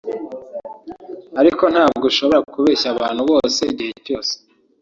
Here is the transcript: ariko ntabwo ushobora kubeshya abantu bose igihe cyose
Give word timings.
ariko 1.39 1.63
ntabwo 1.73 2.03
ushobora 2.11 2.39
kubeshya 2.53 2.87
abantu 2.93 3.21
bose 3.31 3.61
igihe 3.71 3.93
cyose 4.05 4.33